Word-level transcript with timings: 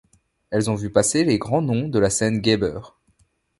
Elles 0.49 0.71
ont 0.71 0.73
vu 0.73 0.89
passer 0.91 1.23
les 1.23 1.37
grands 1.37 1.61
noms 1.61 1.87
de 1.87 1.99
la 1.99 2.09
scène 2.09 2.39
gabber. 2.39 2.79